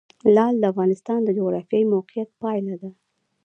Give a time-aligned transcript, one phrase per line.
[0.35, 2.89] لعل د افغانستان د جغرافیایي موقیعت پایله ده.